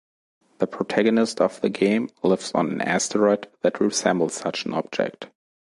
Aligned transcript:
The 0.57 0.65
protagonist 0.65 1.39
of 1.39 1.61
the 1.61 1.69
game 1.69 2.09
lives 2.23 2.53
on 2.53 2.71
an 2.71 2.81
asteroid 2.81 3.47
that 3.61 3.79
resembles 3.79 4.33
such 4.33 4.65
an 4.65 4.73
object. 4.73 5.27